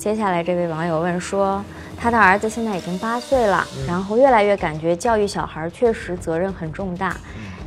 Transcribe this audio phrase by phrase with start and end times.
[0.00, 1.62] 接下来这位网友问说，
[1.94, 7.14] 他的儿子现在已经八岁了，然后越来越感觉教育小孩确实责任很重大，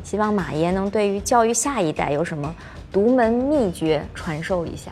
[0.04, 2.54] 希望马爷能对于教育下一代有什么
[2.92, 4.92] 独门秘诀传授一下。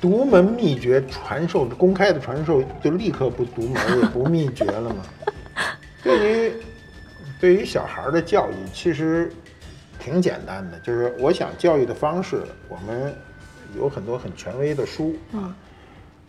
[0.00, 4.96] 独门秘诀传授，公开的传授就立刻不独门也不秘诀了嘛？
[6.02, 6.52] 对 于
[7.38, 9.30] 对于小孩的教育，其实
[9.98, 13.14] 挺简单的，就是我想教育的方式，我们
[13.76, 15.54] 有很多很权威的书啊。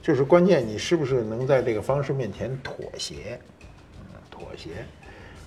[0.01, 3.39] 就是关键，你是不是能在这个方式面前妥协？
[4.29, 4.69] 妥协，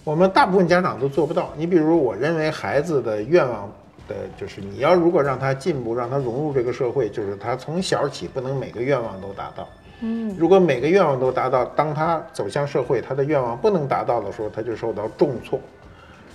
[0.04, 1.52] 我们大部分家长都做不到。
[1.56, 3.68] 你比如，我认为孩子的愿望
[4.06, 9.68] 的，就是你要如果让他进步，让他融入这个社会，就是他从小起不能每个愿望都达到。
[10.00, 15.58] 嗯，如果每个愿望都达到，当他走向社会，他的愿望不能达到的时候，他就受到重挫。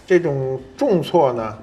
[0.05, 1.57] 这种重挫呢？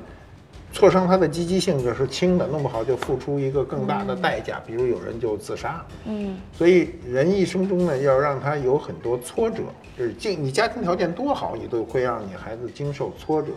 [0.76, 5.82] 挫伤他的积极性格是轻的，弄不好就付出一个更大的代价，比如有人就自杀。
[6.04, 9.62] 嗯，所以人一生中呢，要让他有很多挫折，
[9.96, 13.48] 就是经你家庭条件多好，你都会让你孩子经受挫折。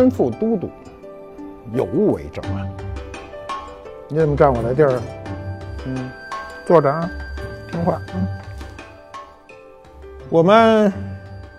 [0.00, 0.70] 官复都督，
[1.74, 2.66] 有物为证啊！
[4.08, 4.98] 你怎么占我的地儿？
[5.84, 6.10] 嗯，
[6.66, 7.10] 坐着啊，
[7.70, 8.00] 听话。
[8.14, 8.26] 嗯，
[10.30, 10.90] 我们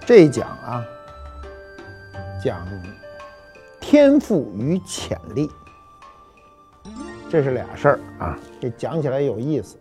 [0.08, 0.84] 这一讲啊，
[2.44, 2.68] 讲
[3.80, 5.48] 天赋与潜力，
[7.30, 8.40] 这是俩事儿啊。
[8.60, 9.78] 这讲起来有意思。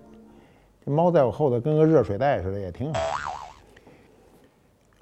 [0.85, 3.01] 这猫在我后头跟个热水袋似的，也挺好。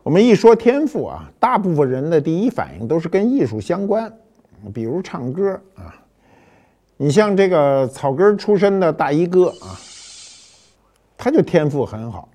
[0.08, 4.10] 我们一说天赋啊，大部分人的第一反应都是跟艺术相关，
[4.72, 5.94] 比如唱歌啊。
[6.96, 9.76] 你像这个草根出身的大衣哥啊，
[11.14, 12.26] 他就天赋很好。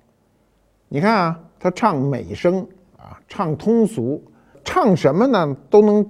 [0.88, 2.64] 你看啊，他唱美声
[2.96, 4.22] 啊，唱通俗，
[4.62, 6.08] 唱什么呢都能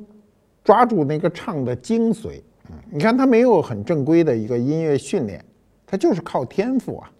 [0.62, 2.42] 抓住那个唱的精髓。
[2.90, 5.42] 你看他没有很正规的一个音乐训练，
[5.86, 7.10] 他就是靠天赋啊。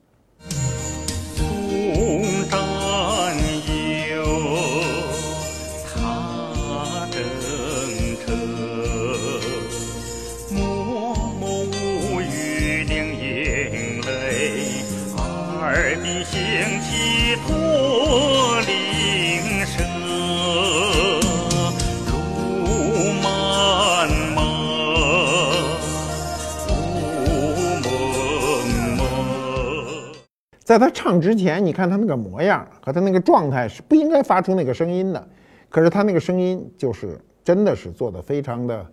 [30.64, 35.28] 在他唱之前，你看他那个模样和他那个状态是不应该发出那个声音的，
[35.68, 38.86] 可是他那个声音就是真的是做的非常的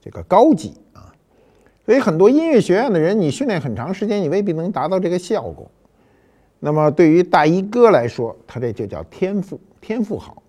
[0.00, 1.12] 这个高级啊，
[1.84, 5.68] 所以很多音乐学院的人，你训练很长时间，你未必能达到这个效果。
[6.60, 10.40] 那么对于大衣哥来说，他这就叫天赋，天赋好。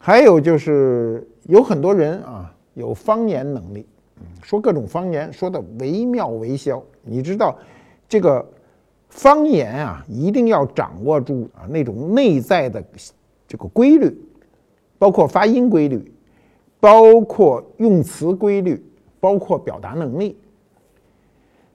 [0.00, 3.86] 还有就是有很多人啊，有方言能力，
[4.42, 6.82] 说各种方言说的惟妙惟肖。
[7.02, 7.56] 你知道
[8.08, 8.44] 这个。
[9.14, 12.82] 方言啊，一定要掌握住啊那种内在的
[13.46, 14.18] 这个规律，
[14.98, 16.12] 包括发音规律，
[16.80, 18.82] 包括用词规律，
[19.20, 20.38] 包括表达能力。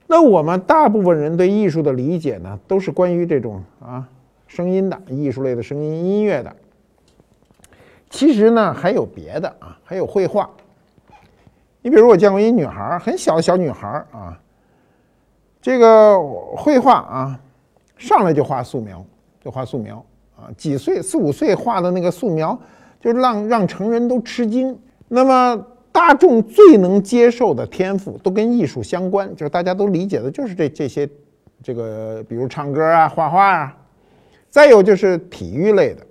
[0.08, 4.06] 那我们大部分人对艺术的理解呢，都是关于这种啊
[4.48, 6.54] 声音的艺术类的声音音乐的。
[8.10, 10.50] 其实呢，还有别的啊，还有绘画。
[11.82, 14.38] 你比如我见过一女孩，很小的小女孩啊。
[15.60, 16.20] 这个
[16.56, 17.40] 绘画啊，
[17.96, 19.04] 上来就画素描，
[19.42, 20.04] 就画素描
[20.36, 20.48] 啊。
[20.56, 22.58] 几岁四五岁画的那个素描，
[23.00, 24.78] 就让让成人都吃惊。
[25.08, 31.08] 那么大众最能接受的天赋，都跟艺术相关，就是大家都理解的，就是这这些，
[31.60, 33.76] 这个比如唱歌啊、画画啊。
[34.48, 36.06] 再有就是体育类的，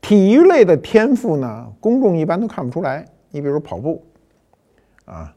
[0.00, 3.04] 体育类的天赋呢，公众一般都看不出来。
[3.30, 4.02] 你比如跑步
[5.04, 5.32] 啊，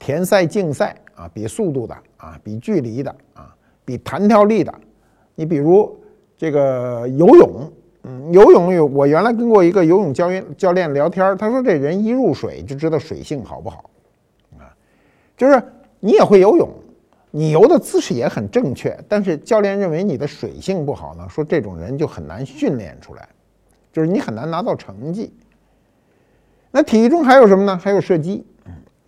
[0.00, 0.96] 田赛、竞赛。
[1.20, 4.72] 啊，比速度的啊，比距离的啊，比弹跳力的。
[5.34, 5.94] 你比如
[6.34, 7.70] 这个游泳，
[8.04, 13.90] 嗯，游泳有我原来跟过一个游泳教练教练聊天，他说这人一入水就知道水性好不好，
[14.58, 14.72] 啊，
[15.36, 15.62] 就是
[15.98, 16.70] 你也会游泳，
[17.30, 23.28] 你游的姿势也很正确，但是教练认为你的水性不好呢，说这种人就很难训练出来，
[23.92, 25.34] 就是你很难拿到成绩。
[26.70, 27.76] 那体育中还有什么呢？
[27.76, 28.46] 还有射击。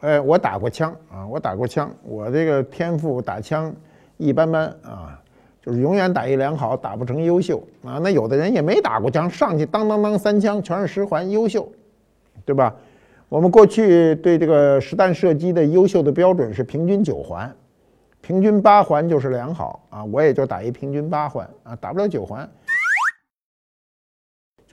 [0.03, 3.73] 哎，我打过枪啊，我打过枪，我这个天赋打枪
[4.17, 5.17] 一般般啊，
[5.63, 8.01] 就是永远打一良好，打不成优秀啊。
[8.03, 11.69] 那有的人也没打过枪，上去当当当三枪全是十环，优秀，
[12.45, 12.75] 对吧？
[13.29, 17.55] 我们过去对这个实弹射击的优秀的标准是平均九环，
[18.21, 20.05] 平均八环就是良好啊。
[20.05, 22.51] 我也就打一平均八环啊，打不了九环。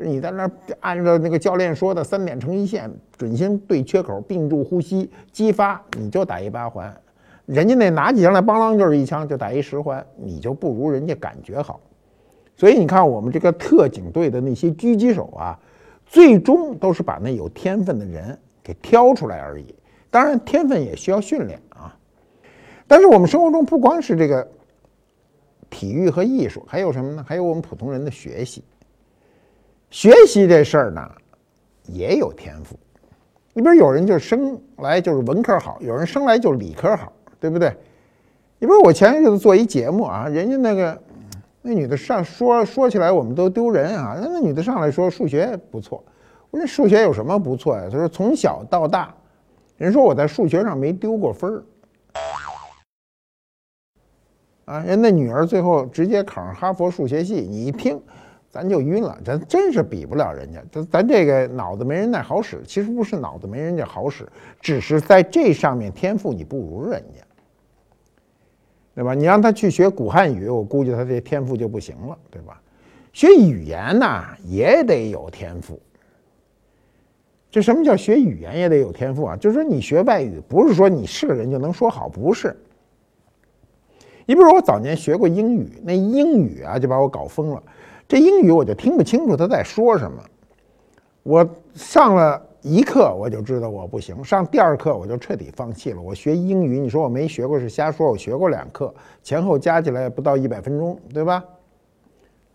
[0.02, 0.50] 你在那
[0.80, 6.96] 按照那个教练说的三点成一线，准心对缺口，屏住呼吸，激发，你就打一八环。
[7.46, 11.82] 人家那拿起枪来，邦啷就是一枪，就打一十环，你就不如人家感觉好。
[12.56, 15.60] 所以你看，我们这个特警队的那些狙击手啊，
[16.06, 19.76] 最终都是把那有天分的人给挑出来而已。
[20.10, 21.94] 当然，天分也需要训练啊。
[22.88, 24.48] 但是我们生活中不光是这个
[25.70, 27.26] 体育和艺术，还有什么呢？
[27.28, 28.64] 还有我们普通人的学习。
[29.90, 31.12] 学习这事儿呢，
[31.88, 32.78] 也有天赋。
[33.54, 37.12] 你比如有人就生来就是文科好，有人生来就是理科好。
[37.42, 37.74] 对不对？
[38.58, 41.02] 你比如我前一阵子做一节目啊，人家那个
[41.62, 44.18] 那女的上说说起来我们都丢人啊。
[44.22, 46.04] 那那女的上来说数学不错，
[46.52, 47.84] 我说数学有什么不错呀？
[47.90, 49.16] 她说从小到大，
[49.78, 51.64] 人说我在数学上没丢过分儿
[54.66, 54.84] 啊。
[54.84, 57.98] 人那女儿最后直接考上哈佛数学系，你一听
[58.52, 60.64] 咱就晕了，咱真是比不了人家。
[60.72, 64.28] 咱咱这个脑子没人家好使，其实不是脑子没人家好使，
[64.60, 67.24] 只是在这上面天赋你不如人家。
[68.96, 69.14] 对吧？
[69.14, 72.60] 你让他去学古汉语，我估计他这天赋就不行了，对吧？
[73.14, 75.80] 学语言呢也得有天赋。
[77.50, 79.38] 这什么叫学语言也得有天赋啊？
[79.38, 82.54] 就是说你学外语，不是说你是个人就能说好，不是。
[84.26, 87.64] 你比如我早年学过英语，那英语啊就把我搞疯了。
[88.10, 90.22] 这英语我就听不清楚他在说什么。
[91.24, 92.46] 我上了。
[92.62, 96.02] 一课我就知道我不行，上第二课我就彻底放弃了。
[96.02, 98.12] 我学英语，你说我没学过是瞎说。
[98.12, 101.42] 我学过两课，前后加起来不到一百分钟，对吧？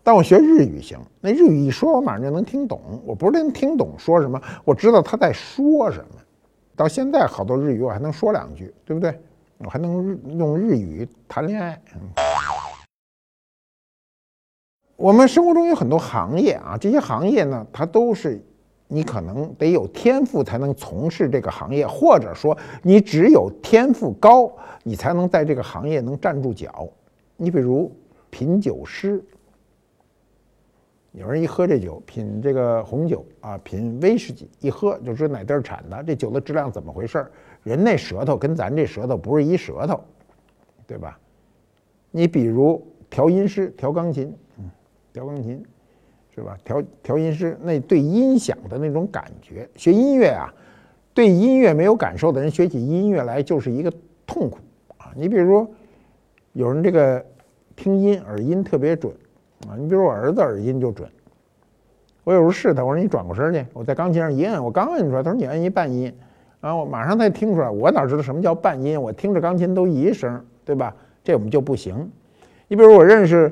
[0.03, 2.79] 但我学日语行，那日语一说，我马上就能听懂。
[3.03, 6.21] 我不是能听懂说什么，我知道他在说什么。
[6.75, 9.19] 到现在好多日语我还能说两句，对不对？
[9.57, 11.81] 我还能用日语谈恋爱。
[14.95, 18.41] 我们生活中有很多行业啊，这些行业呢，它都是。
[18.87, 24.49] 你可能得有天赋才能从事这个行业，或者说你只有天赋高，
[24.83, 26.87] 你才能在这个行业能站住脚。
[27.35, 27.91] 你比如
[28.29, 29.25] 品酒师，
[31.13, 37.31] 有人一喝这酒，品这个红酒啊，品威士忌，一喝就知道哪地儿产的，这酒的质量怎么回事儿。
[37.63, 39.99] 人那舌头跟咱这舌头不是一舌头，
[40.85, 41.17] 对吧？
[42.11, 44.31] 你比如调音师，调钢琴，
[45.15, 45.63] 调钢琴。
[46.37, 46.57] 是吧？
[46.65, 50.53] 调调音师那对音响的那种感觉，学音乐啊，
[51.13, 53.89] 对音乐没有感受的人学起音乐来就是一个
[54.27, 54.57] 痛苦
[54.97, 55.13] 啊！
[55.15, 55.65] 你比如说
[56.51, 57.25] 有人这个
[57.73, 59.13] 听音耳音特别准
[59.65, 61.09] 啊，你比如我儿子耳音就准。
[62.25, 66.13] 我有时候试他，我说你转过身去，我在钢琴上一摁，我刚摁出来，他说你摁一半音，
[66.59, 69.01] 啊，我马上才听出来，我哪知道什么叫半音？
[69.01, 70.93] 我听着钢琴都一声，对吧？
[71.23, 72.11] 这我们就不行。
[72.67, 73.49] 你比如我认识。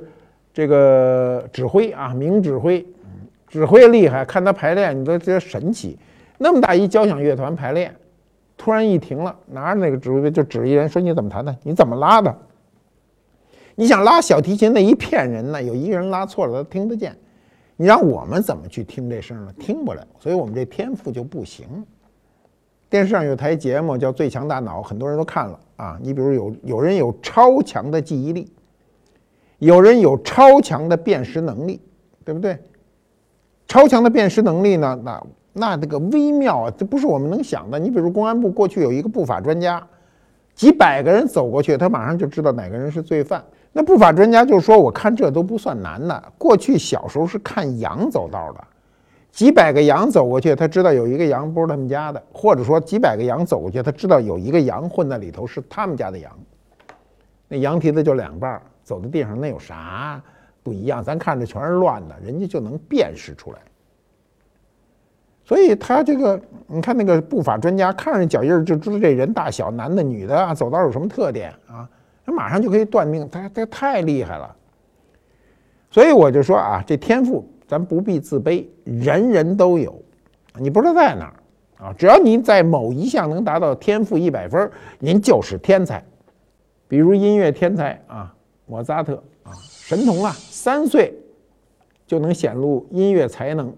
[0.54, 2.86] 这个指挥啊，名指挥，
[3.48, 5.98] 指挥厉害，看他排练，你都觉得神奇。
[6.38, 7.96] 那么大一交响乐团排练，
[8.56, 11.56] 突然一停了，拿着那个指挥杯就指一人说：“你怎么弹的？
[11.64, 12.36] 你怎么拉的？”
[13.76, 17.18] 你想拉小提琴那一片人呢，有一个人拉错了，他听得见。
[17.76, 19.52] 你让我们怎么去听这声呢？
[19.60, 21.66] 听不了，所以我们这天赋就不行。
[22.88, 25.98] 电视上有台节目叫《最强大脑》，很多人都看了啊。
[26.00, 28.48] 你比如有有人有超强的记忆力。
[29.64, 31.80] 有人有超强的辨识能力，
[32.26, 32.58] 对不对？
[33.66, 35.00] 超强的辨识能力呢？
[35.04, 37.80] 那那这个微妙啊，这不是我们能想的。
[37.80, 39.82] 你比如公安部过去有一个不法专家，
[40.54, 43.42] 几百个人走过去，他马上就知道哪个人是罪犯。
[43.72, 46.24] 那不法专家就说：“我看这都不算难的。
[46.38, 48.64] 过去小时候是看羊走道的，
[49.32, 56.32] 几百个羊走过去，他知道有一个羊不是他们家的，或者说几百个羊走过去，他知道有一个羊混在里头是他们家的羊。
[57.48, 60.22] 那羊蹄子就两半儿。”走在地上那有啥
[60.62, 61.04] 不一样？
[61.04, 63.60] 咱看着全是乱的，人家就能辨识出来。
[65.46, 71.90] 所以他这个，你看那个步法专家，看着脚印就知道这人大小、男的、女的啊，走道有什么特点啊？
[72.26, 74.56] 他马上就可以断定，他他太厉害了。
[75.92, 80.02] 所以我就说啊，这天赋咱不必自卑，人人都有。
[80.58, 81.94] 你不知道在哪儿啊？
[81.98, 86.02] 只要你在某一项能达到天赋一百分，您就是天才。
[86.88, 88.34] 比如音乐天才啊。
[88.66, 91.14] 莫扎特啊，神童啊，三岁
[92.08, 93.76] 就能显露音乐才能，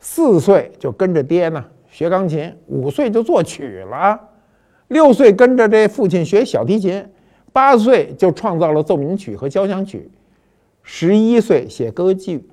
[0.00, 4.18] 四岁就跟着爹呢学钢琴，五岁就作曲了，
[4.88, 7.06] 六岁跟着这父亲学小提琴，
[7.52, 10.10] 八岁就创造了奏鸣曲和交响曲，
[10.82, 12.48] 十一岁写歌剧。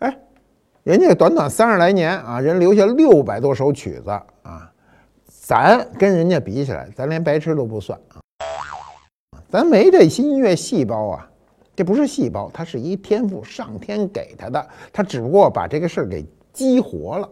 [0.00, 0.18] 哎，
[0.82, 4.10] 人家短短三十来年啊，人留下六百多首曲子
[4.42, 4.72] 啊，
[5.26, 8.20] 咱跟人家比起来，咱连白痴都不算啊，
[9.48, 11.30] 咱没这音乐细胞啊，
[11.74, 17.28] 这不是细胞，它是一天赋，上天给他的，他只不过把这个事儿给激活了。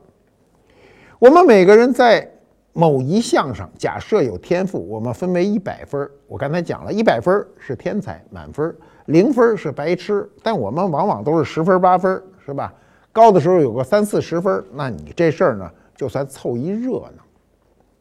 [1.19, 2.27] 我们每个人在
[2.73, 6.11] 某一项上，假设有天赋，我们分为一百分儿。
[6.27, 8.71] 我刚才讲了一百分儿是天才，满分；
[9.07, 10.27] 零分是白痴。
[10.43, 12.73] 但我们往往都是十分八分，是吧？
[13.13, 17.25] 高的时候有个三四十分，那你这事儿呢，就算凑一热闹。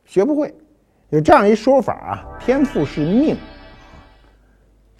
[0.05, 0.53] 学不会，
[1.09, 3.37] 有这样一说法啊：天赋是命，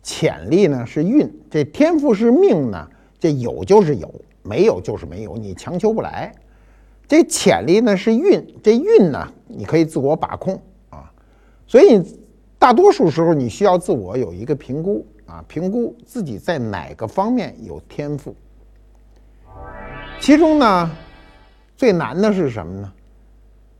[0.06, 1.28] 潜力呢是运。
[1.50, 2.88] 这天赋是命呢，
[3.20, 6.32] 这有就是有，没有就是没有，你强求不来。
[7.08, 11.12] 这潜力呢是运，这运呢你可以自我把控啊，
[11.66, 12.04] 所以
[12.60, 18.36] 大多数时候你需要自我有一个评估啊，评估自己在哪个方面有天赋。
[20.20, 20.92] 其中呢
[21.76, 22.94] 最难的是什么呢？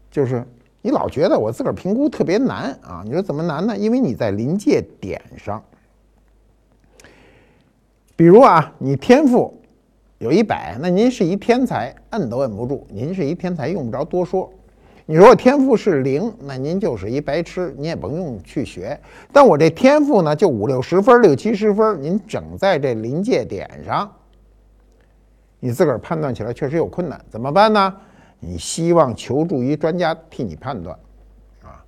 [0.10, 0.44] 就是
[0.82, 3.78] 你老觉得我自个儿评估特别难啊，你说怎么难呢？
[3.78, 5.64] 因为你在临界点上，
[8.16, 9.54] 比如啊，你天赋。
[10.20, 12.88] 有一百，那您是一天才，摁都摁不住。
[12.90, 14.50] 您是一天才，用不着多说。
[15.06, 18.98] 你如果天赋是零，那您就是一白痴，你也甭用去学。
[19.34, 24.10] 但我这天赋呢，就五六十分、六七十分，您整在这临界点上，
[25.60, 27.94] 你自个儿判断起来确实有困难，怎么办呢？
[28.40, 30.98] 你希望求助于专家替你判断，
[31.62, 31.84] 啊，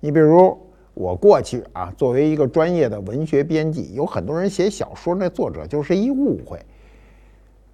[0.00, 0.58] 你比如
[0.96, 6.58] 我过去啊，作为一个专业的文学编辑，有很多人写小说，那作者就是一误会。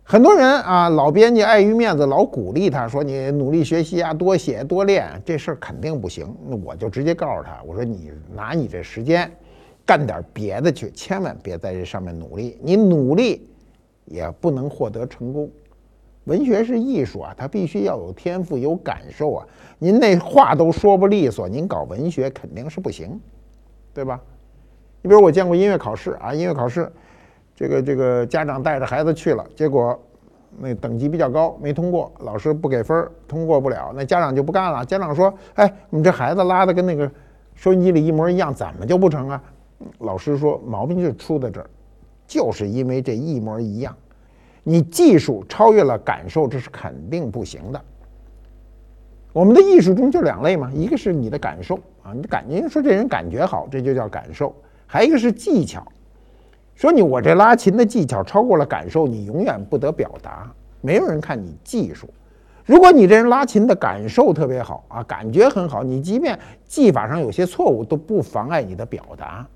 [0.03, 9.31] 很多人啊，老编辑碍于面子，老鼓励他说：“你努力学习啊，多写多练，这事儿肯定不行。”那我就直接告诉他：“我说你拿你这时间
[9.87, 12.59] 干点别的去，千万别在这上面努力。
[12.61, 13.49] 你努力
[14.05, 15.49] 也不能获得成功。
[16.25, 19.47] 文学是艺术啊，它必须要有天赋、有感受啊。
[19.79, 23.21] 您那话都说不利索，您搞文学肯定是不行，
[23.93, 24.21] 对吧？
[25.03, 26.91] 你比如我见过音乐考试啊，音乐考试。”
[27.55, 29.97] 这个这个家长带着孩子去了，结果
[30.59, 34.85] 那等级比较高，没通过，老师不给分，通过不了，那家长就不干了。
[34.85, 37.09] 家长说：“哎，你这孩子拉的跟那个
[37.55, 39.43] 收音机里一模一样，怎么就不成啊？”
[40.01, 41.69] 老师说：“毛病就出在这儿，
[42.27, 43.95] 就是因为这一模一样，
[44.63, 47.81] 你技术超越了感受，这是肯定不行的。
[49.33, 54.53] 我们的艺术中就两类嘛，一个是你的感受啊，你的感，觉说这人感觉好，这就叫感受；
[54.87, 55.83] 还有一个是技巧。”
[56.75, 60.51] 说你我这拉琴的技巧超过了感受，你永远不得表达。
[60.81, 62.09] 没有人看你技术。
[62.65, 69.47] 如果你这人拉琴的感受特别好啊，感觉很好，你即便技法上有些错误都不妨碍你的表达。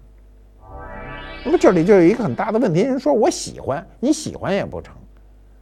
[1.46, 4.92] 那么这里就有一个很大的问题：人说我喜欢，你喜欢也不成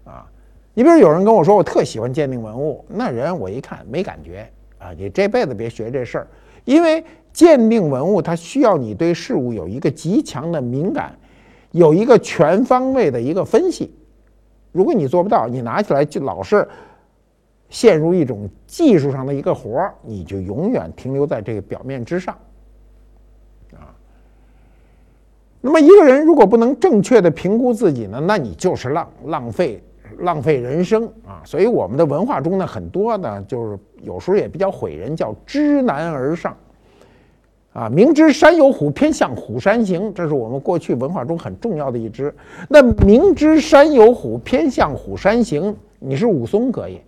[0.04, 0.26] 啊。
[0.72, 6.26] 你比如有人跟我说我特喜欢鉴定文物，那人我一看没感觉啊，你这辈子别学这事儿，
[6.64, 11.14] 因为鉴定文物它需要你对事物有一个极强的敏感。
[11.72, 13.92] 有一个全方位的一个分析，
[14.70, 16.68] 如果你做不到，你拿起来就老是
[17.68, 22.38] 陷入一种技术上的一个活儿，你就永远停留在这个表面之上，
[23.72, 23.90] 啊。
[25.66, 29.82] 那么一个人如果不能正确的评估自己呢，那你就是浪浪费
[30.18, 31.40] 浪费人生啊。
[31.42, 36.54] 所以我们的文化中呢，很多呢就是有时候也比较毁人，叫知难而上。
[37.72, 42.32] 啊，明知山有虎，偏向虎山行，这是我们过去文化中很重要的一支。
[42.68, 47.00] 那明知山有虎，偏向虎山行，你是武松可以，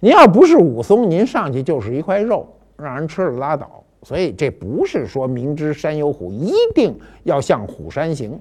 [0.00, 3.84] 您要不是武松，您上去就是一块肉，让人吃了拉倒。
[4.06, 8.40] 所以这不是说明知山有虎一定要向虎山行，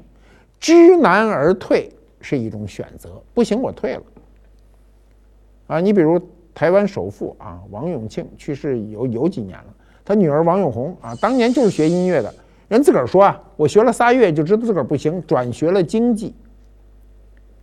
[0.59, 1.91] 知难而退
[2.21, 3.19] 是一种选择。
[3.33, 4.03] 不行，我退了。
[5.65, 6.21] 啊，你比如
[6.53, 9.75] 台湾首富啊，王永庆去世有有几年了。
[10.05, 12.31] 他女儿王永红啊，当年就是学音乐的，
[12.67, 16.35] 人自个儿说啊，我学了仨月就知道自个儿不行，转学了经济。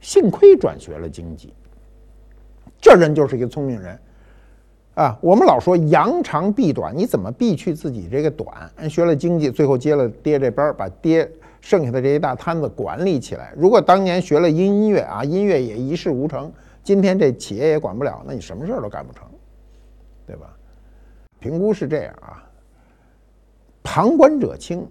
[0.01, 1.55] 幸亏转学了经济，
[2.81, 3.97] 这人就是一个聪明人
[4.95, 5.19] 啊。
[5.21, 8.71] 我们老说扬长避短，你怎么避去自己这个短？
[8.89, 11.31] 学了经济，最后接了爹这班儿，把爹
[11.61, 13.53] 剩下的这一大摊子管理起来。
[13.57, 19.27] 如果当年学了音乐啊，音乐也一事无成，今天这企业也管不了，那你什么事儿都干不成，
[20.27, 20.47] 对吧？
[21.39, 22.43] 评估是这样啊，
[23.83, 24.87] 旁观者清。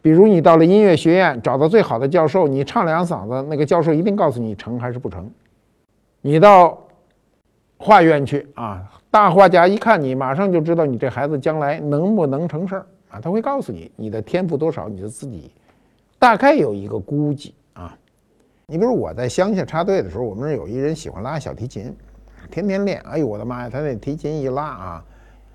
[0.00, 5.28] 比如你到了音乐学院，找到最好的教授，你唱两嗓子，那个教授一定告诉你成还是不成。
[6.20, 6.78] 你到
[7.76, 15.50] 画院去啊，大画家一看你，马上就知道你这孩子将来能不能成事儿啊，他会告诉你你的天赋多少，你就自己
[16.18, 17.96] 大概有一个估计啊。
[18.66, 21.96] 你比如我在乡下插队的时候，我们那儿有一人喜欢拉小提琴，
[22.50, 23.00] 天天练。
[23.06, 25.04] 哎呦我的妈呀，他那提琴一拉啊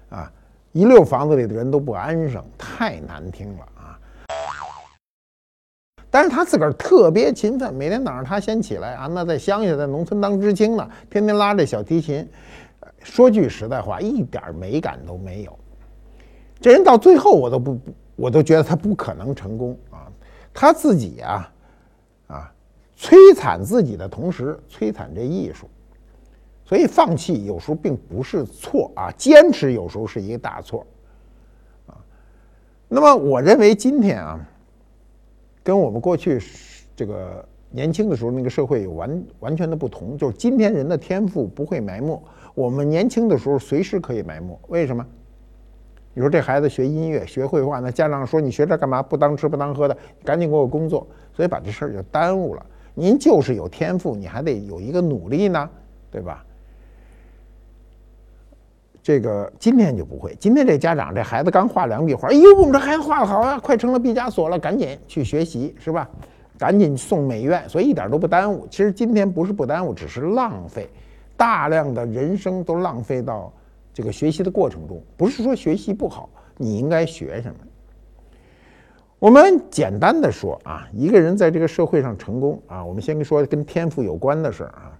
[0.09, 0.31] 啊，
[0.71, 3.99] 一溜房子里的人都不安生，太难听了啊。
[6.09, 12.27] 但是他自个儿特别勤奋，每天早上他先起来啊，那在乡下在农村当知青呢，天天拉这小提琴。
[13.03, 15.57] 说句实在话，一点美感都没有。
[16.59, 17.79] 这人到最后，我都不，
[18.15, 20.05] 我都觉得他不可能成功啊！
[20.53, 21.53] 他自己啊，
[22.27, 22.53] 啊，
[22.95, 25.67] 摧残自己的同时，摧残这艺术。
[26.63, 30.85] 所以放弃有时候并不是错啊，坚持有时候是一个大错
[31.87, 31.97] 啊。
[32.87, 34.39] 那么，我认为今天啊，
[35.63, 36.39] 跟我们过去
[36.95, 42.21] 这个年轻的时候那个社会有完完全的不同，就是今天人的天赋不会埋没，
[42.53, 44.59] 我们年轻的时候随时可以埋没。
[44.67, 45.05] 为什么？
[46.13, 49.01] 你说这孩子学音乐、学绘画，那家长说你学这干嘛？
[49.01, 52.65] 不当吃不当喝的，赶紧给我工作，所以把这事儿就耽误了。
[52.93, 55.69] 您就是有天赋，你还得有一个努力呢，
[56.11, 56.43] 对吧？
[59.01, 60.35] 这个今天就不会。
[60.39, 66.09] 今天这家长，这孩子刚画两笔画，哎呦，我们这孩子画的好啊，快成了毕加索了，赶紧去学习，是吧？
[66.57, 68.67] 赶紧送美院，所以一点都不耽误。
[68.69, 70.87] 其实今天不是不耽误，只是浪费，
[71.41, 73.51] 大量的人生都浪费到。
[73.93, 77.55] 这个学习的过程中，不是说学习不好，你应该学什么？
[79.17, 84.97] 我们简单的说啊，一个人在这个社会上成功啊，我们先说跟天赋有关的事儿啊。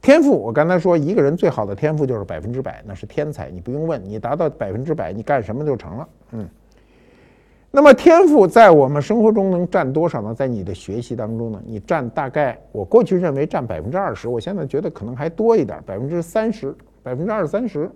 [0.00, 6.08] 天赋，我刚才说，一个人最好的天赋就是百分之百，那是天才，你不用问，你达到百分之百，你干什么就成了。
[6.32, 6.48] 嗯。
[7.70, 10.34] 那么天赋在我们生活中能占多少呢？
[10.34, 11.62] 在你的学习当中呢？
[11.64, 16.74] 你占大概，我过去认为占百分之二十，我现在觉得可能还多一点，百分之三十。
[17.02, 17.90] 百分之二三十，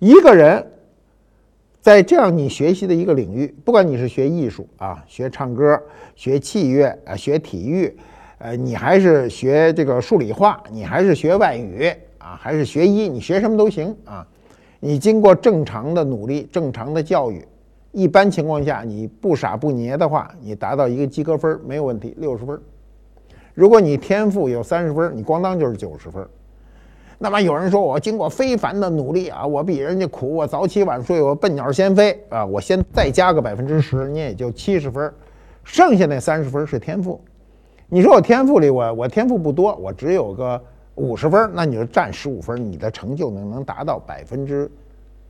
[0.00, 0.66] 一个人
[1.80, 5.80] 在这样你学习的一个领域，不管你是学艺术啊，学唱歌，
[6.16, 7.96] 学器乐啊，学体育，
[8.38, 14.26] 呃，你还是学这个数理化，你还是学外语啊，还是学医，你学什么都行啊。
[14.80, 17.46] 你经过正常的努力，正常的教育，
[17.94, 22.60] 一般情况下你不傻不捏的话，你达到一个及格分没有问题，六十分。
[23.54, 26.26] 如果你天赋有三十分，你咣当就是九十分。
[27.18, 35.14] 那么有人说我经过非凡的努力啊，我比人家苦，我早起晚睡，我笨鸟先飞啊，我先再加个百分之十，你也就七十分，
[35.62, 37.20] 剩下那三十分是天赋。
[37.88, 40.60] 你说我天赋里我我天赋不多，我只有个
[40.96, 44.68] 五十分，那你就占十五分，你的成就能能达到百分之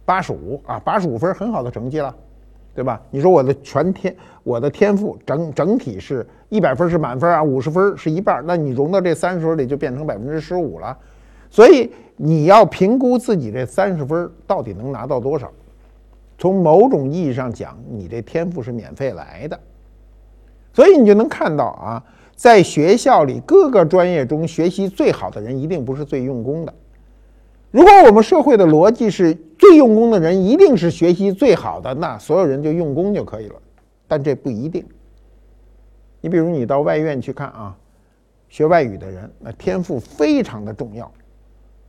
[0.07, 2.17] 八十五啊，八十五分很好的成绩了，
[2.75, 3.01] 对吧？
[3.11, 10.97] 你说我的全天我的天赋整整体是一百分是满分啊，五十分是一半，那你融到这三十分里就变成百分之十五了。
[11.49, 15.51] 所以你要评估自己这三十分到底能拿到多少？
[16.37, 19.59] 从某种意义上讲，你这天赋是免费来的。
[20.73, 22.03] 所以你就能看到啊，
[22.35, 26.75] 在学校里各个专业中学习最好的人，一定不是最用功的。
[27.75, 33.57] 如果我们社会的逻辑是最用功的人一定是学习最好的，那所有人就用功就可以了。
[34.07, 34.87] 但这不一定。
[36.21, 37.77] 你比如你到外院去看啊，
[38.49, 41.11] 学外语的人，那天赋非常的重要。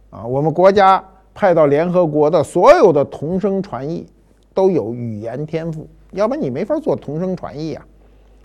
[0.10, 1.04] 啊，我们国家
[1.36, 4.08] 派到联合国的所有的同声传译
[4.56, 7.86] 都有语言天赋，要不然你没法做同声传译啊。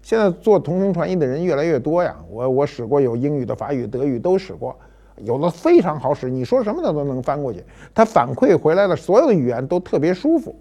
[0.02, 4.78] 现在做同声传译的人越来越多呀，我我使过有英语的、法语、德语都使过，
[5.24, 7.62] 有的非常好使，你说什么它都能翻过去，
[7.94, 10.54] 它反馈回来的所有的语言都特别舒服。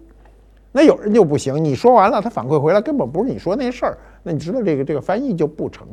[0.72, 5.86] 那有人就不行，你说完了，他反馈回来根本不是你说那事儿，那你知道这个这个翻译就不成。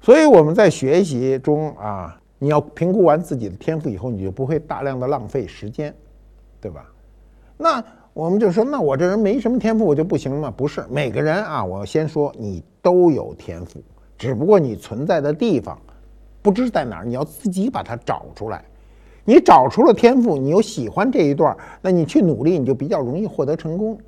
[0.00, 2.20] 所以我们在学习中啊。
[2.36, 5.94] 你要评估完自己的天赋以后，你就不会大量的浪费时间，
[6.60, 6.84] 对吧？
[7.56, 10.52] 那我们就说，那我这人没什么天赋，我就不行吗？
[10.54, 13.80] 不是，每个人啊，我先说，你都有天赋，
[14.18, 15.78] 只不过你存在的地方
[16.44, 18.62] 不知在哪儿，你要自己把它找出来。
[19.24, 23.98] 你找出了天赋，你又喜欢这一段，那你去努力，你就比较容易获得成功。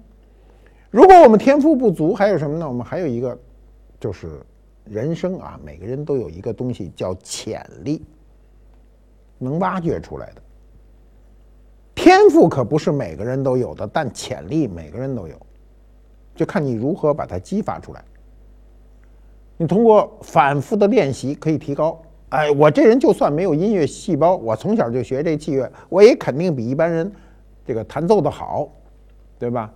[0.90, 2.68] 如果我们天赋不足，还有什么呢？
[2.68, 3.38] 我们还有一个，
[3.98, 4.38] 就是
[4.84, 8.04] 人生啊，每个人都有一个东西叫潜力。
[9.38, 10.42] 能挖掘出来的
[11.94, 15.34] 天赋可不是每个人都有的，但潜力每个人都有，
[16.34, 18.04] 就看你如何把它激发出来。
[19.56, 21.98] 你通过反复的练习可以提高。
[22.30, 27.10] 哎，我这人就算没有音乐细胞，我从小就学这器乐，我也肯定比一般人
[27.64, 28.68] 这个弹奏的好，
[29.38, 29.72] 对吧？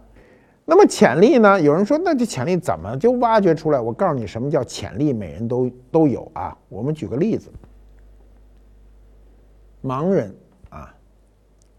[0.64, 1.60] 那么潜力呢？
[1.60, 3.80] 有人说，那这潜力怎么就挖掘出来？
[3.80, 5.12] 我告诉你，什么叫潜力？
[5.12, 6.56] 每人都都有啊。
[6.68, 7.50] 我们举个例子。
[9.82, 10.32] 盲人
[10.68, 10.94] 啊，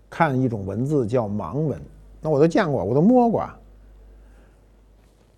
[0.09, 1.79] 看一种文字叫盲文，
[2.19, 3.47] 那我都见过，我都摸过。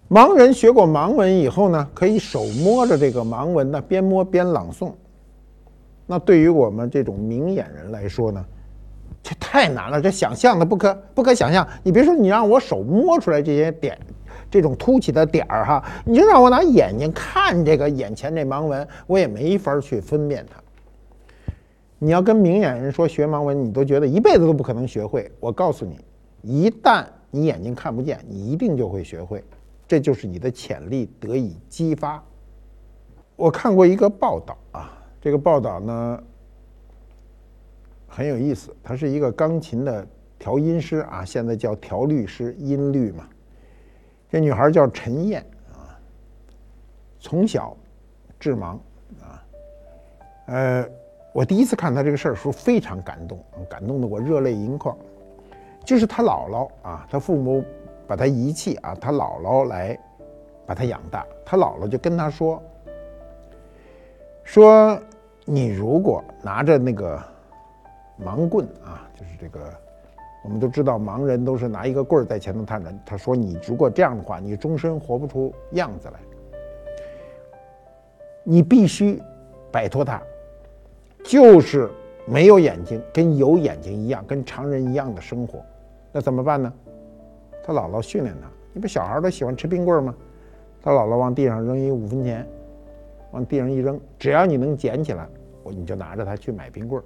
[0.10, 4.92] 盲人学过盲文以后呢，可以手摸着这个盲文呢，边摸边朗诵。
[6.06, 8.46] 那对于我们这种明眼人来说呢，
[9.22, 11.66] 这太难了，这想象的不可不可想象。
[11.82, 13.98] 你别说你让我手摸出来这些点，
[14.52, 20.62] 这种凸起的点儿哈，你就让我拿眼睛看这个眼前这盲文，我也没法去分辨它。
[22.00, 25.32] 你要跟明眼人说学盲文，你都觉得一辈子都不可能学会。
[25.40, 25.98] 我告诉你，
[26.42, 29.42] 一旦你眼睛看不见，你一定就会学会，
[29.88, 32.22] 这就是你的潜力得以激发。
[33.38, 35.00] 我看过一个报道啊。
[35.24, 36.24] 这个报道呢
[38.10, 40.06] 很有意思，他是一个钢琴的
[40.38, 43.26] 调音师啊，现在叫调律师，音律嘛。
[44.30, 45.96] 这女孩叫陈燕啊，
[47.22, 47.74] 从小
[48.38, 48.78] 致盲
[49.22, 49.46] 啊。
[50.48, 50.86] 呃，
[51.32, 54.94] 我第一次看她这个事儿时候非常感动，感动的我热泪盈眶。
[55.86, 57.64] 就是她姥姥啊，她父母
[58.06, 59.98] 把她遗弃啊，她姥姥来
[60.66, 62.62] 把她养大，她姥姥就跟她说
[64.44, 65.02] 说。
[65.46, 67.22] 你如果拿着那个
[68.24, 69.74] 盲棍啊，就是这个，
[70.42, 72.98] 我们都知道盲人都是拿一个棍儿在前头探人。
[73.06, 76.20] 他说：“你如果这样的话，你终身活不出样子来。
[78.44, 79.22] 你必须
[79.70, 80.22] 摆脱它，
[81.26, 81.90] 就是
[82.26, 85.60] 没有眼睛，跟有眼睛一样，跟常人一样的生活。
[86.12, 86.72] 那怎么办呢？
[87.66, 90.16] 他姥姥训练他，你不小孩都喜欢吃冰棍吗？
[90.82, 92.48] 他姥姥往地上扔一五分钱。”
[93.34, 95.28] 往地上一扔，只要你能捡起来，
[95.64, 97.04] 我你就拿着它去买冰棍儿。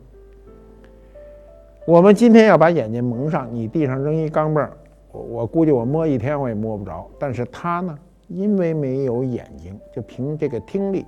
[1.86, 4.78] 我们今天要把眼睛蒙上，你地上扔一钢镚儿，
[5.14, 7.10] 我我估计我摸一天我也摸不着。
[7.18, 11.06] 但是它呢，因为没有眼睛，就凭这个听力，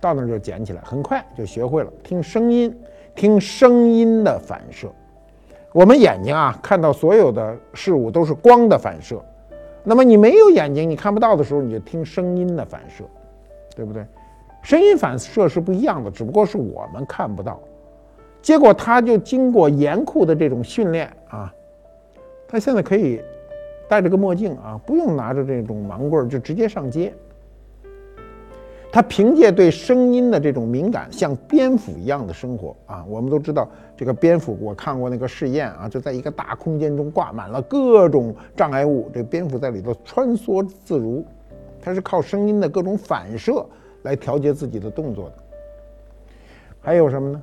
[0.00, 2.72] 到那儿就捡起来，很快就学会了听声音，
[3.16, 4.88] 听声音的反射。
[5.72, 9.20] 我们眼睛啊，看到所有的事物都是光的反射，
[9.82, 13.02] 那么你没有眼睛，你看不到的时候，你就听声音的反射。
[13.78, 14.04] 对不对？
[14.60, 17.60] 声音反射是不一样的，只不过是我们看不到。
[18.42, 21.54] 结果他就经过严酷的这种训练啊，
[22.48, 23.20] 他现在可以
[23.88, 27.14] 戴着个墨镜啊，不用拿着这种盲棍就直接上街。
[28.90, 33.04] 他凭借对声音的这种敏感，像蝙蝠一样的生活啊。
[33.08, 41.24] 我们都知道这个蝙蝠，我看过那个试验啊，就在一个大空间中挂满了各种障碍物，这蝙蝠在里头穿梭自如。
[41.88, 43.64] 它是靠声音的各种反射
[44.02, 45.36] 来调节自己的动作的。
[46.82, 47.40] 还有什么呢？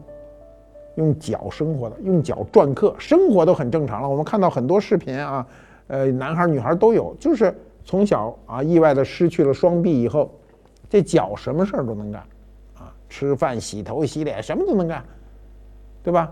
[0.97, 4.07] 用脚生活的，用脚篆刻，生活都很正常了。
[4.07, 5.47] 我们看到很多视频啊，
[5.87, 7.51] 呃，男孩女孩都有，就是
[7.83, 10.31] 从小啊意外的失去了双臂以后，
[10.87, 12.21] 这脚什么事儿都能干，
[12.75, 15.03] 啊，吃饭、洗头、洗脸什么都能干，
[16.03, 16.31] 对吧？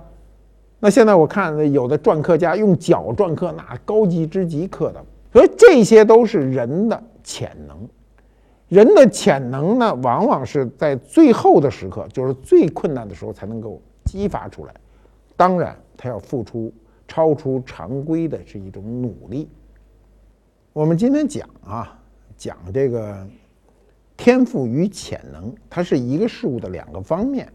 [0.80, 7.76] 那现在我看有的篆刻家用脚篆刻，那高级之极刻的，所以这些都是人的潜能。
[8.74, 14.74] 人的潜能呢，往往是在最后的时刻，就是最困难的时候才能够激发出来。
[15.38, 16.74] 当然，他要付出
[17.08, 19.48] 超出常规的是一种努力。
[20.74, 22.00] 我们今天讲啊，
[22.36, 23.16] 讲这个
[24.18, 27.48] 天赋与潜能，它是一个事物的两个方面。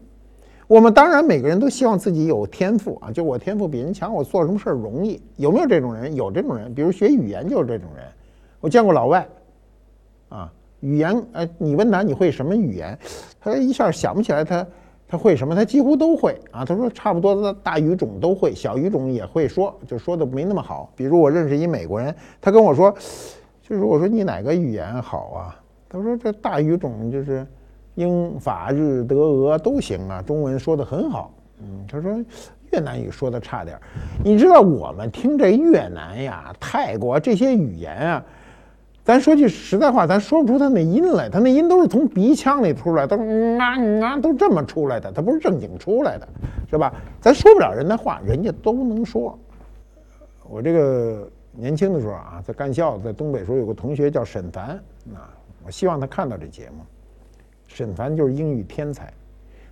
[0.67, 5.21] 我们当然每个人都希望自己有天赋啊，就我天赋比人强，我做什么事儿容易。
[5.35, 6.15] 有没有这种人？
[6.15, 8.05] 有这种人，比如学语言就是这种人。
[8.61, 9.27] 我见过老外，
[10.29, 10.49] 啊。
[10.81, 12.97] 语言，哎，你问他你会什么语言，
[13.39, 14.65] 他一下想不起来，他
[15.07, 15.55] 他会什么？
[15.55, 16.63] 他几乎都会啊。
[16.63, 20.91] 他说差不多的大语种都会，小语种也会说，就说的没那么好。
[20.95, 22.93] 比如我认识一美国人，他跟我说，
[23.61, 25.59] 就是我说你哪个语言好啊？
[25.89, 27.45] 他说这大语种就是
[27.95, 31.33] 英法日德俄都行啊，中文说的很好。
[31.61, 32.23] 嗯，他说
[32.71, 33.81] 越南语说的差点儿
[34.23, 38.23] 你知道我们听这越南呀、泰国这些语言啊。
[39.09, 43.17] 咱说句实在话，咱说不出他那音来，他那音都是从鼻腔里出来，都
[43.57, 46.27] 啊啊都这么出来的，他不是正经出来的，
[46.69, 46.93] 是吧？
[47.19, 49.35] 咱说不了人的话，人家都能说。
[50.47, 54.79] 我这个年轻的时候啊，在干校，在东北时候有个同学叫沈凡
[55.15, 55.33] 啊，
[55.65, 56.83] 我希望他看到这节目。
[57.67, 59.11] 沈凡就是英语天才，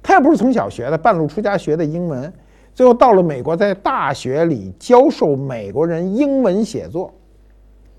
[0.01, 2.33] 他也不是从小学的，半路出家学的英文，
[2.73, 7.13] 最后到了美国，在大学里教授美国人英文写作。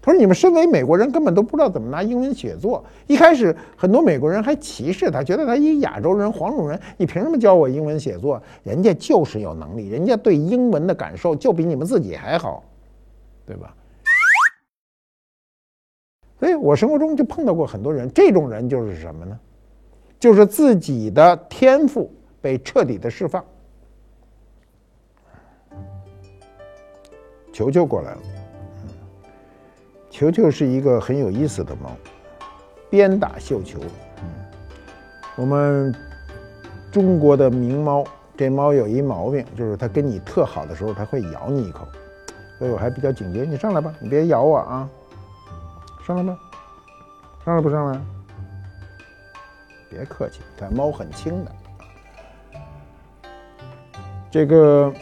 [0.09, 2.83] 他说：“你们身为美国人，根本都不知道怎么拿英文写作。
[3.07, 8.43] 一开始，很多美国人还歧视他，觉得他一亚洲人、黄种人，你凭什么教我英文写作？
[8.65, 12.65] 人家就是有能力，人家对英文的感受就比你们自己还好，
[13.45, 13.75] 对吧？
[16.41, 19.39] 所以我生活中就碰到过很多人，这种人就是什么呢？
[20.19, 23.45] 就是自己的天赋被彻底的释放。
[27.53, 28.21] 球球过来了。”
[30.11, 31.91] 球球是一个很有意思的猫，
[32.91, 33.79] 鞭打绣球。
[34.23, 34.29] 嗯，
[35.37, 35.95] 我们
[36.91, 38.05] 中国的名猫，
[38.37, 41.87] 这猫有一毛病，就是它跟你特好的时候，它会咬你一口，
[42.59, 43.45] 所以我还比较警觉。
[43.45, 44.89] 你上来吧，你别咬我啊！
[46.07, 46.39] 上来吧，
[47.45, 48.01] 上来不上来？
[49.91, 51.53] 别客气，它猫很轻的。
[54.31, 54.93] 这个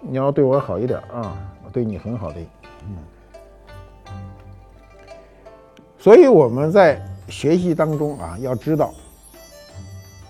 [0.00, 2.40] 你要对我好一点啊，我对你很好的。
[2.88, 2.96] 嗯。
[6.04, 8.92] 所以我们在学习当中啊，要知道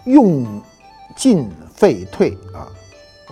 [0.04, 0.62] 用
[1.16, 2.70] 进废退啊，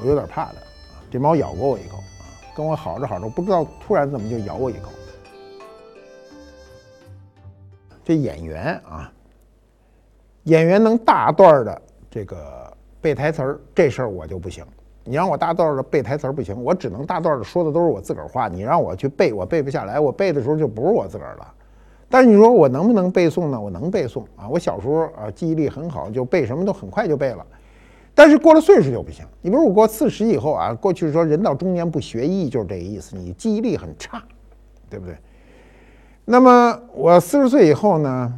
[0.00, 0.98] 我有点怕的啊。
[1.08, 2.26] 这猫咬过我一口啊，
[2.56, 4.88] 跟我好着好着，不知道突然怎么就咬我一口。
[8.02, 9.12] 这演员啊，
[10.42, 14.66] 演员能大段的这个背台词儿，这事儿我就不行。
[15.04, 18.48] 你让我大段的背台词儿不行，我只能大段的说的都是我自个儿话。
[18.48, 20.00] 你让我去背，我背不下来。
[20.00, 21.54] 我背的时候就不是我自个儿了。
[22.12, 23.58] 但是你说我能不能背诵呢？
[23.58, 24.46] 我能背诵啊！
[24.46, 27.42] 我小时候啊记忆力很好，就背什么都很快就背了。
[28.14, 29.24] 但是过了岁数就不行。
[29.40, 34.22] 你比如我过四十以后啊，过去说人到中年不学艺就是这个意思，你记忆力很差，
[34.90, 35.16] 对不对？
[36.26, 38.30] 那么我四十岁以后呢，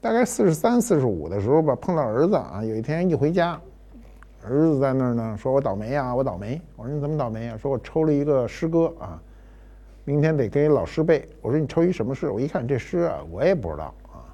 [0.00, 3.60] 大概四十三、四十五的时候吧，碰到儿子啊，有一天一回家，
[4.42, 6.58] 儿子在那儿呢，说我倒霉啊，我倒霉。
[6.76, 7.58] 我说你怎么倒霉啊？
[7.58, 9.20] 说我抽了一个诗歌啊。
[10.08, 11.28] 明天得给老师背。
[11.42, 12.30] 我说你抽一什么诗？
[12.30, 14.24] 我一看这诗啊，我也不知道啊。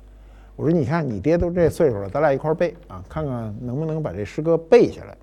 [0.55, 5.17] 我说你看你爹都这岁数了，咱俩一块背啊，看看能不能把这诗歌背下来。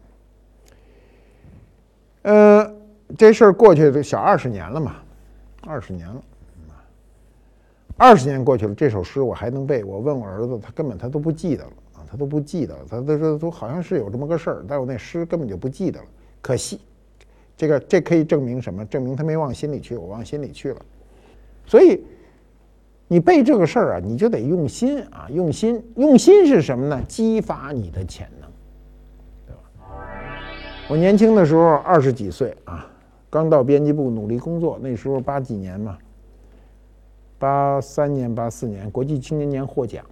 [2.23, 2.73] 呃，
[3.17, 4.97] 这事儿过去都小二十年了嘛，
[5.65, 6.21] 二十年了，
[7.95, 9.85] 二十年过去了，这首诗我还能背。
[9.85, 16.05] 我问我儿子，他根本他都不记得了啊，他都不记得了，他都说都好像是有这么个事儿，但我那诗根本就不记得了，
[16.41, 16.81] 可惜。
[17.61, 18.83] 这个这可以证明什么？
[18.87, 20.81] 证明他没往心里去，我往心里去了。
[21.67, 22.03] 所以
[23.07, 26.99] 你背这个事儿啊，你就得用心啊，用心，用心是什么呢？
[27.07, 28.49] 激发你的潜能，
[29.45, 29.61] 对吧？
[30.89, 32.91] 我年轻的时候二十几岁啊，
[33.29, 35.99] 刚到编辑部努力工作，那时候八几年嘛，
[37.37, 40.03] 八三年、八四年国际青年年获奖，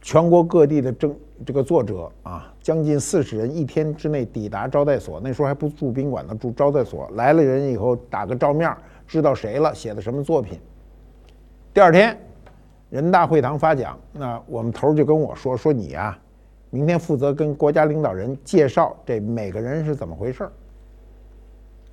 [0.00, 1.12] 全国各地的政。
[1.44, 5.20] 这个作者啊，将近四十人，一天之内抵达招待所。
[5.22, 7.08] 那时候还不住宾馆呢，住招待所。
[7.14, 8.74] 来了人以后，打个照面，
[9.06, 10.58] 知道谁了，写的什么作品。
[11.72, 12.18] 第二天，
[12.90, 16.18] 人大会堂发奖，那我们头就跟我说：“说你啊，
[16.70, 20.52] 明天负责跟国家领导人介绍这每个人是怎么回事儿。”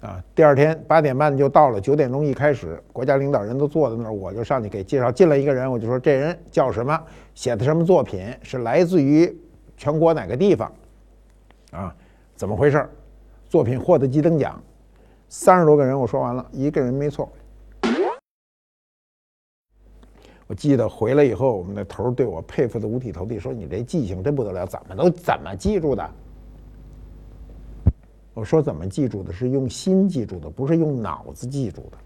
[0.02, 5.12] 啊，第二天八点半就到了，九点钟一开始，国家领导人都坐在那儿，我就上去给介绍。
[5.12, 7.00] 进来一个人，我就说这人叫什么，
[7.36, 9.32] 写的什么作品，是来自于
[9.78, 10.72] 全国哪个地方，
[11.72, 11.96] 啊，
[12.36, 12.84] 怎么回事？
[13.48, 14.60] 作品获得几等奖？
[15.30, 17.32] 三十多个人，我说完了，一个人没错。
[20.48, 26.10] 我记得回来以后，我们那头对我佩服的五体投地，说你这记性真不得了，怎么都怎么记住的？
[28.34, 29.34] 我说怎么记住的？
[29.34, 31.98] 是用心记住的，不是用脑子记住的。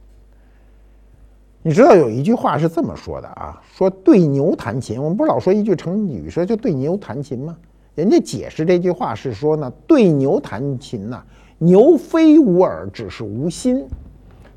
[1.62, 3.62] 你知道有一句话是这么说的啊？
[3.74, 7.58] 说对牛弹琴，我们不是老说一句成语说就对牛弹琴吗？
[7.96, 11.24] 人家解释这句话是说呢，对牛弹琴呐，
[11.58, 13.86] 牛非无耳，只是无心。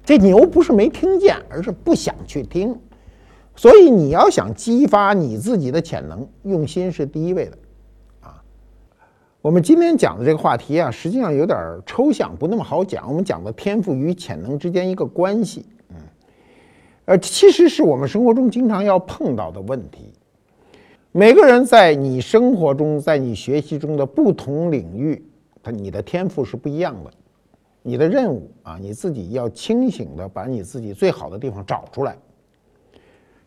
[0.05, 2.75] 这牛不是没听见，而是不想去听。
[3.55, 7.59] 所以你要想激发你自己的潜能，用心是第一位的。
[9.49, 13.09] 我们今天讲的这个话题啊，实际上有点抽象，不那么好讲。
[13.09, 15.97] 我们讲的天赋与潜能之间一个关系，嗯，
[17.07, 20.13] 呃，其实是我们生活中经常要碰到的问题。
[21.13, 25.27] 每个人在你生活中，在你学习中的不同领域，
[25.63, 27.11] 他你的天赋是不一样的。
[27.83, 32.15] 你的任务啊，你自己要清醒的把你自己最好的地方找出来。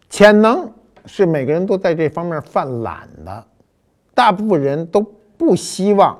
[0.09, 0.67] 潜能
[1.05, 3.45] 是每个人都在这方面犯懒的，
[4.15, 5.05] 大部分人都。
[5.41, 6.15] 不希望，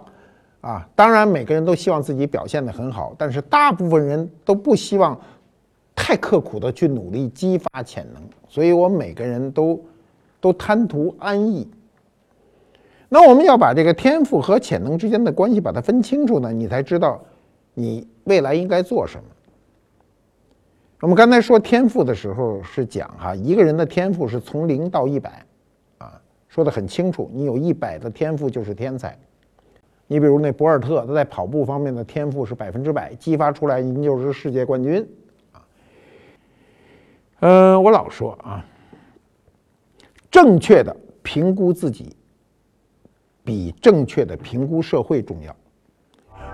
[0.61, 5.15] 啊，当然每个人都希望自己表现的很好，但是大部分人都不希望
[5.95, 9.79] 太刻苦的去努力激发潜能，所以我们每个人都
[10.39, 11.69] 都贪图安逸。
[13.09, 17.21] 那我们要把这个天赋和潜能之间的关系把它分清楚呢，你才知道
[17.75, 19.23] 你未来应该做什么。
[21.01, 25.45] 我们刚才说天赋的时候是讲哈，一个人的天赋是从零到一百。
[26.51, 29.17] 说的很清楚，你有一百的天赋就是天才。
[30.05, 35.07] 你比如那博尔特，他在跑步方面的天赋是百分之百，激发出来您就是世界冠军
[35.53, 35.63] 啊。
[37.39, 38.65] 嗯，我老说啊，
[40.29, 42.13] 正确的评估自己
[43.45, 45.55] 比正确的评估社会重要。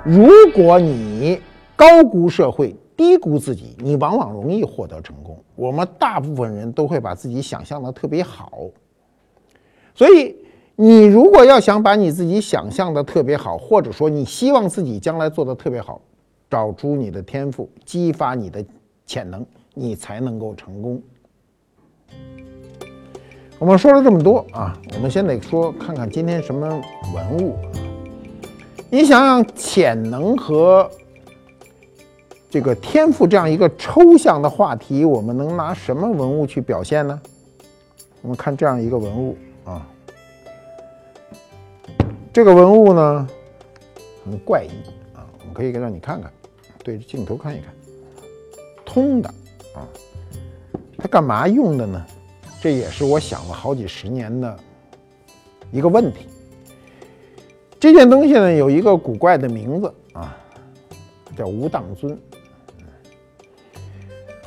[0.06, 1.42] 如果你
[1.76, 5.44] 高估社会，低估自己，你往往容易获得成功。
[5.56, 8.52] 我们大部分人都会把自己想象的特别好，
[9.98, 10.36] 所以
[10.76, 16.00] 你如果要想把你自己想象的特别好，或者说你希望自己将来做的特别好，
[16.52, 18.64] 找出你的天赋，激发你的
[19.08, 21.02] 潜能，你才能够成功。
[23.58, 26.80] 我们说了这么多啊，我们先得说看看今天什么
[27.16, 27.56] 文物。
[28.92, 30.88] 你想想，潜能和
[32.52, 37.20] 这个天赋这样一个抽象的话题，我们能拿什么文物去表现呢？
[38.22, 39.36] 我们看这样一个文物
[39.68, 39.86] 啊，
[42.32, 43.28] 这个文物呢
[44.26, 44.70] 很怪异
[45.14, 46.32] 啊，我们可以让你看看，
[46.84, 47.74] 对着镜头看一看，
[48.86, 49.30] 通的
[49.76, 49.84] 啊，
[50.98, 52.06] 它干嘛用的呢？
[52.62, 54.60] 这也是我想了好几十年的
[55.72, 56.28] 一个问题。
[57.80, 60.36] 这件东西呢，有一个古怪的名字啊，
[61.38, 62.18] 叫无当尊。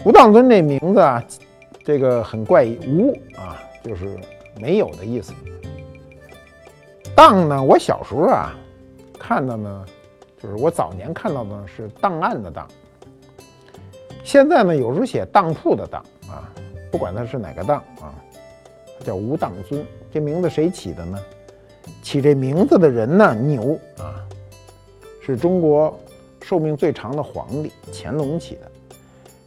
[0.02, 1.22] 无当尊这名字啊，
[1.84, 2.78] 这个很怪异。
[2.88, 4.18] 无啊，就是
[4.60, 5.32] 没有的意思。
[7.16, 8.54] 档呢，我小时候啊
[9.18, 9.84] 看到呢，
[10.42, 12.68] 就是我早年看到的是档案的档。
[14.22, 16.48] 现在呢，有时候写当铺的当啊。
[16.90, 18.12] 不管他是哪个当啊，
[19.04, 21.18] 叫吴当尊，这名字谁起的呢？
[22.02, 24.26] 起这名字的人呢，牛啊，
[25.20, 25.96] 是中国
[26.42, 28.62] 寿命最长的皇帝乾隆起的。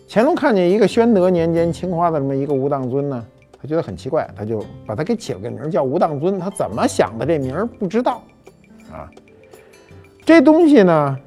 [0.08, 3.26] 乾隆看见一个宣德年间青花的这么一个吴当尊呢，
[3.64, 6.38] 他觉得很奇怪，他就把他给起了个名叫吴当尊。
[6.38, 8.22] 他怎么想的这名不知道
[8.92, 9.10] 啊。
[10.26, 11.18] 这东西呢，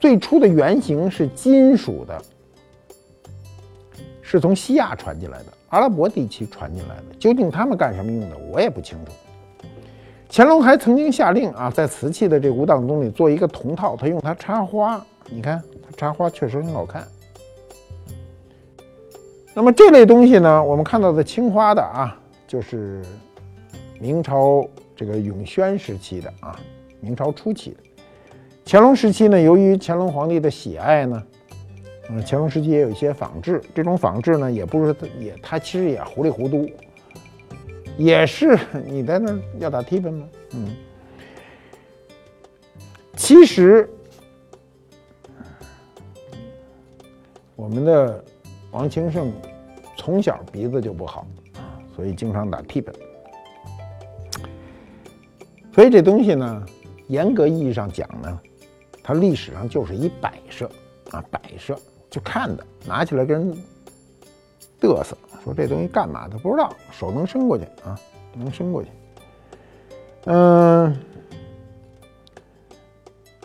[0.00, 2.20] 最初的原型是金属的。
[4.20, 7.04] 是从西亚传进来的，阿拉伯地区传进来的。
[7.20, 9.12] 究竟他们干什么用的，我也不清楚。
[10.28, 15.04] 乾隆还曾经下令啊，在瓷器的这吴当中里做一个铜套，他用它插花。
[15.26, 17.06] 你看，它插花确实很好看。
[19.52, 23.02] 那么这类东西呢，我们看到的青花的啊，就是
[24.00, 26.58] 明朝这个永宣时期的啊，
[27.00, 27.76] 明朝初期的。
[28.64, 31.22] 乾隆时期呢，由于乾隆皇帝的喜爱呢。
[32.12, 36.68] 嗯，乾隆时期也有一些仿制，这种仿制呢，也不是也，他其实也糊里糊涂，
[37.96, 40.28] 也是你在那要打 T 本吗？
[40.54, 40.74] 嗯，
[43.14, 43.88] 其实
[47.54, 48.24] 我们的
[48.70, 49.32] 王清盛
[49.96, 52.94] 从小鼻子就不好啊，所以经常打 T 本，
[55.74, 56.66] 所以这东西呢，
[57.08, 58.40] 严格意义上讲呢，
[59.02, 60.70] 它历史上就是一摆设
[61.10, 61.78] 啊，摆设。
[62.08, 63.56] 就看的，拿起来跟人
[64.80, 67.96] 嘚瑟，说这东西干嘛的不知道，手能伸过去啊，
[68.34, 68.88] 能伸过去。
[70.24, 70.98] 嗯，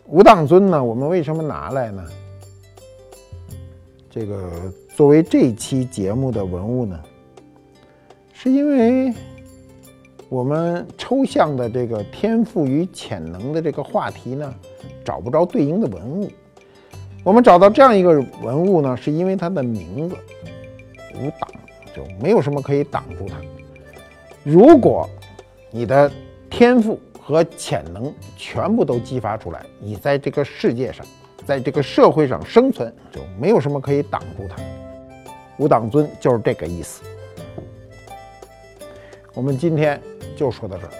[0.07, 2.03] 无当尊呢，我们为什么拿来呢？
[4.09, 6.97] 这个作为这期节目的文物呢，
[8.31, 9.13] 是因为
[10.29, 14.55] 我们抽象的这个天赋与潜能的这个话题呢，
[15.03, 16.31] 找不着对应的文物。
[17.25, 20.15] 我们找到这样一个文物呢，是因为它的名字
[21.15, 21.49] 无挡，
[21.93, 23.35] 就没有什么可以挡住它。
[24.45, 25.09] 如果
[25.71, 26.09] 你的
[26.49, 31.05] 天赋和潜能全部都激发出来，你在这个世界上，
[31.45, 34.55] 在这个社会上生存，就没有什么可以挡住它。
[35.57, 37.01] 五党尊就是这个意思。
[39.33, 40.01] 我们今天
[40.35, 40.91] 就说到这儿，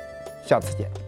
[0.46, 1.05] 下次见。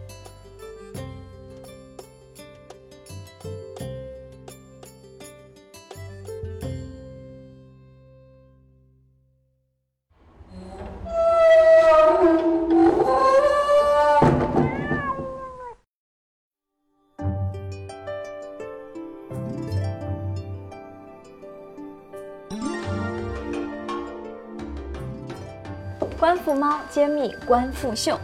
[27.80, 28.18] 复秀。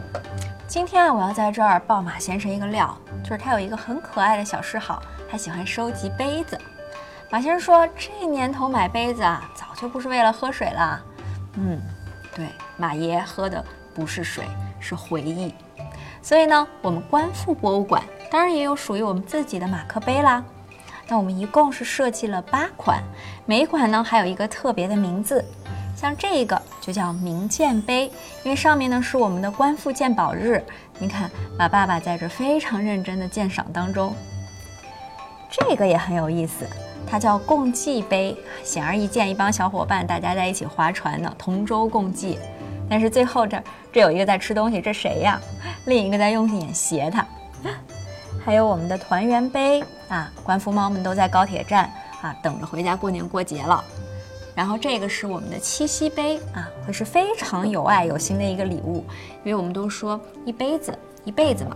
[0.67, 2.93] 今天啊，我要在这儿爆马先生一个料，
[3.23, 5.01] 就是他有一个很可爱的小嗜好，
[5.31, 6.59] 他喜欢收集杯子。
[7.31, 11.01] 马先生说，这年头买杯子啊，早就不是为了喝水了。
[11.53, 11.81] 嗯，
[12.35, 14.43] 对，马爷喝的不是水，
[14.77, 15.55] 是回忆。
[16.21, 20.43] 所以呢，我们观复博物馆当然也有属于我们自己的马克杯啦。
[21.07, 23.01] 那我们一共是设计了八款，
[23.45, 25.45] 每一款呢还有一个特别的名字。
[25.95, 28.11] 像这个就叫明鉴碑，
[28.43, 30.63] 因为上面呢是我们的官复鉴宝日。
[30.99, 34.13] 你看，马爸爸在这非常认真的鉴赏当中。
[35.49, 36.67] 这个也很有意思，
[37.07, 42.37] 它叫共济碑，显而易见，一帮小伙伴大家在一起划船呢，同舟共济。
[42.89, 45.39] 但是最后这这有一个在吃东西，这谁呀？
[45.85, 47.25] 另一个在用眼斜他。
[48.43, 51.89] 还有我们的团圆杯啊，官复猫们都在高铁站。
[52.21, 53.83] 啊，等着回家过年过节了。
[54.55, 59.05] 然后这个是我们的七夕杯啊，会是非常有爱有心的一个礼物，
[59.43, 61.75] 因为我们都说一杯子一辈子嘛。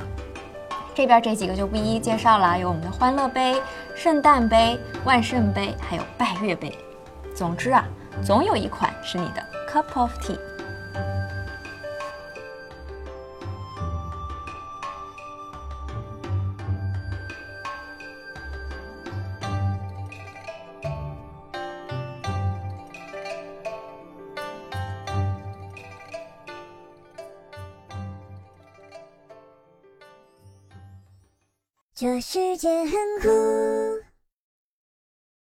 [0.96, 3.62] 这边这几个就不一一介绍了，有我们的欢乐杯、
[3.96, 6.74] 圣诞杯、万圣杯，还有拜月杯。
[7.36, 7.86] 总之啊，
[8.24, 10.38] 总有一款是你的 cup of tea。
[32.00, 32.92] 这世界很
[33.22, 33.89] 酷。